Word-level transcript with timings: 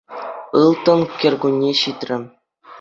Ылтӑн 0.61 1.01
кӗркунне 1.21 1.69
ҫитрӗ. 1.83 2.17